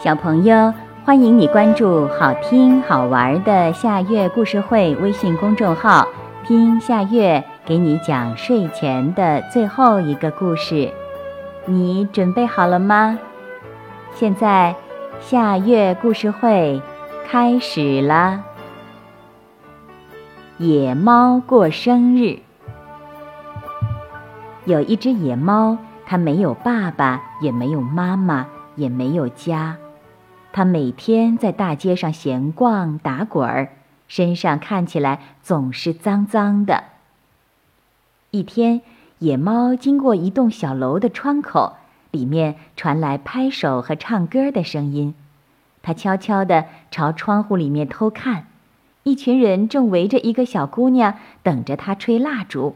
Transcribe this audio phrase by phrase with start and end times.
[0.00, 0.72] 小朋友，
[1.04, 6.06] 欢迎你关注好听好玩的夏月故事会微信公众号，
[6.46, 10.88] 听夏月给你讲睡前的最后一个故事。
[11.66, 13.18] 你准备好了吗？
[14.14, 14.76] 现在
[15.18, 16.80] 夏月故事会
[17.28, 18.40] 开始了。
[20.58, 22.38] 野猫过生日。
[24.64, 28.46] 有一只野猫，它没有爸爸，也没有妈妈，
[28.76, 29.76] 也没有家。
[30.52, 33.70] 它每天在大街上闲逛打滚儿，
[34.08, 36.84] 身上看起来总是脏脏的。
[38.30, 38.80] 一天，
[39.18, 41.76] 野猫经过一栋小楼的窗口，
[42.10, 45.14] 里面传来拍手和唱歌的声音。
[45.82, 48.46] 它悄悄地朝窗户里面偷看，
[49.04, 52.74] 一群人正围着一个小姑娘，等着她吹蜡烛。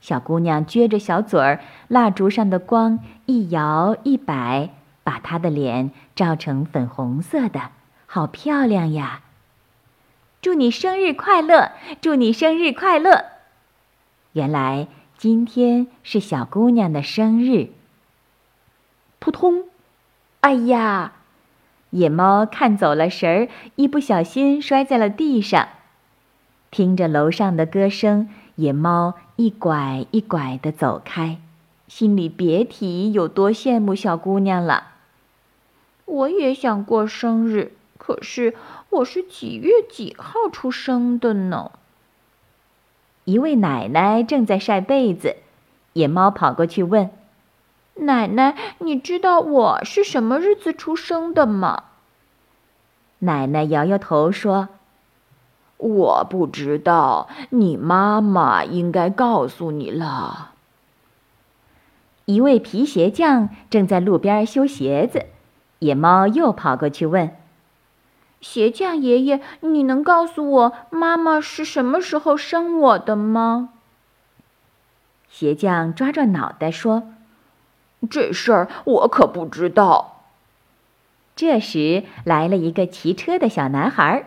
[0.00, 4.70] 小姑娘撅着小嘴儿，蜡烛上的光一摇一摆。
[5.02, 7.70] 把她的脸照成粉红色的，
[8.06, 9.22] 好漂亮呀！
[10.42, 11.72] 祝你生日快乐！
[12.00, 13.26] 祝你生日快乐！
[14.32, 17.70] 原来今天是小姑娘的生日。
[19.18, 19.64] 扑通！
[20.40, 21.12] 哎呀！
[21.90, 25.68] 野猫看走了神儿，一不小心摔在了地上。
[26.70, 31.38] 听着楼上的歌声，野猫一拐一拐地走开，
[31.90, 34.92] 心里别提有多羡慕小姑娘了。
[36.04, 38.54] 我也想过生日，可是
[38.90, 41.72] 我是几月几号出生的呢？
[43.24, 45.34] 一位奶奶正在晒被子，
[45.94, 47.10] 野猫跑过去问
[48.06, 51.82] ：“奶奶，你知道我是什么日子出生的吗？”
[53.18, 54.68] 奶奶摇摇头说
[55.76, 60.52] ：“我不知道，你妈妈应该告诉你了。”
[62.30, 65.26] 一位皮鞋匠正在路边修鞋子。
[65.80, 67.36] 野猫又跑过去问
[68.40, 73.70] ：“鞋匠爷爷，你能告诉我妈妈是什么时候生我的吗？”
[75.28, 77.02] 鞋匠抓抓脑袋说
[78.08, 80.22] ：“这事儿我可不知道。”
[81.34, 84.26] 这时来了一个骑车的小男孩，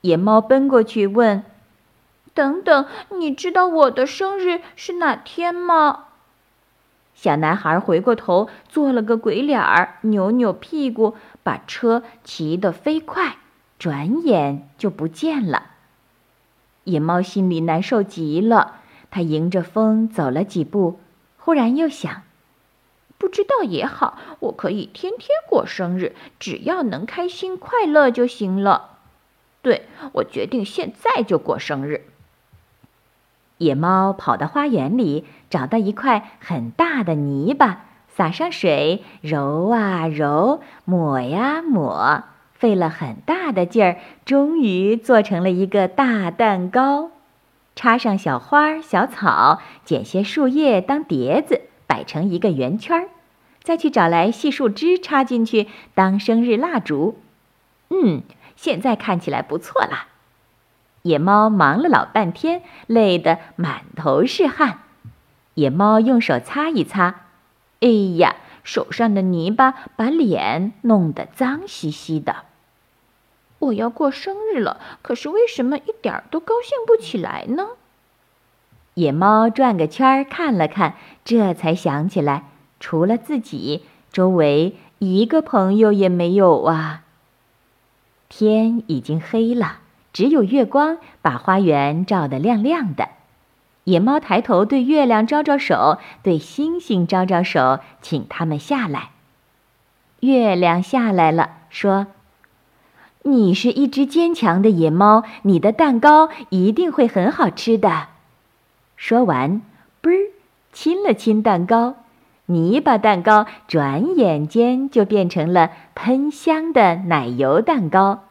[0.00, 1.42] 野猫奔过去问
[2.32, 2.86] ：“等等，
[3.18, 6.04] 你知道我的生日是哪天吗？”
[7.14, 13.36] 小男孩回过头，做了个鬼脸儿，扭扭屁股，把车骑得飞快，
[13.78, 15.70] 转眼就不见了。
[16.84, 18.80] 野猫心里难受极了，
[19.10, 20.98] 它迎着风走了几步，
[21.38, 22.22] 忽然又想：
[23.16, 28.98] 不知道也好，我可以天天过生日，只要能开心快乐就行了。
[29.62, 32.06] 对，我决定现在就过生日。
[33.58, 47.10] 野猫跑到花园里，找到一块很大的泥巴，撒上水，揉啊揉，抹呀抹，费了很大的劲儿，终于做成了一个大蛋糕。
[47.76, 53.08] 插上小花小草，剪些树叶当碟子，摆成一个圆圈儿，
[53.62, 57.18] 再去找来细树枝插进去当生日蜡烛。
[57.90, 58.22] 嗯，
[58.54, 60.06] 现在看起来不错啦。
[61.04, 64.78] 野猫忙了老半天，累得满头是汗。
[65.52, 67.26] 野猫用手擦一擦，
[67.80, 72.46] 哎呀，手上的泥巴把脸弄得脏兮兮的。
[73.58, 77.68] 我要过生日了，可是为什么一点儿都高兴不起来呢？
[78.94, 82.44] 野猫转个圈儿看了看，这才想起来，
[82.80, 87.02] 除了自己，周围一个朋友也没有啊。
[88.30, 89.80] 天已经黑了。
[90.14, 93.10] 只有月光把花园照得亮亮的。
[93.82, 99.10] 野猫抬头对月亮招招手，对星星招招手，请他们下来。
[100.20, 102.06] 月亮下来了，说
[103.24, 108.06] ：“你是一只坚强的野猫，你的蛋糕一定会很好吃的。”
[108.96, 109.60] 说完，
[110.00, 110.30] 嘣儿
[110.72, 111.96] 亲了亲蛋糕，
[112.46, 118.23] 泥巴蛋糕转眼间就变成了喷香的奶油蛋糕。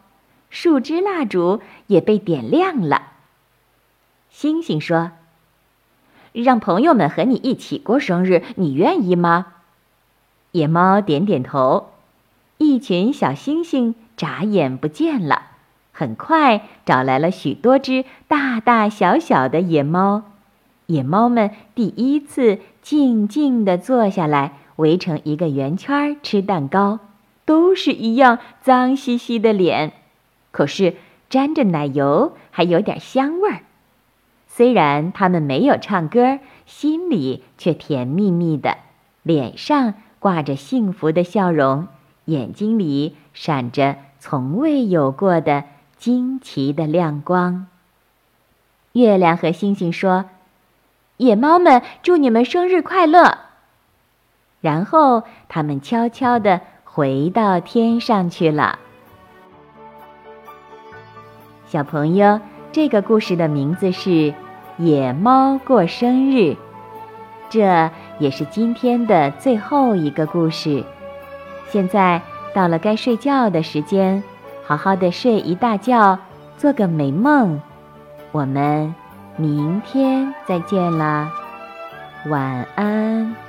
[0.53, 3.07] 树枝蜡烛也被点亮了。
[4.29, 5.09] 星星说
[6.31, 9.47] ：“让朋友们和你一起过生日，你愿意吗？”
[10.53, 11.89] 野猫点点头。
[12.59, 15.41] 一群小星星眨眼不见了，
[15.91, 20.21] 很快找来了许多只大大小小的野猫。
[20.85, 26.99] 野猫们第一次静静地坐下来，围成一个圆圈吃蛋糕，
[27.43, 29.93] 都是一样脏兮兮的脸。
[30.53, 30.95] 可是
[31.29, 33.61] 沾着奶油，还有点香味儿。
[34.47, 38.77] 虽然他们没有唱歌，心里却甜蜜蜜的，
[39.23, 41.87] 脸上挂着幸福的笑容，
[42.25, 45.63] 眼睛里闪着从未有过的
[45.97, 47.65] 惊奇的亮光。
[48.91, 50.25] 月亮和星星说
[51.17, 53.39] ：“野猫们，祝你们生日快乐！”
[54.61, 58.77] 然后他们悄悄地回到天上去了。
[61.73, 62.39] 小朋友，
[62.71, 64.09] 这个故事的名字是
[64.77, 66.37] 《野猫过生日》，
[67.49, 67.89] 这
[68.19, 70.83] 也是今天的最后一个故事。
[71.69, 72.21] 现在
[72.53, 74.21] 到了该睡觉的时间，
[74.63, 76.19] 好好的睡一大觉，
[76.59, 77.59] 做个美梦。
[78.31, 78.93] 我们
[79.35, 81.31] 明天再见啦，
[82.29, 83.42] 晚安。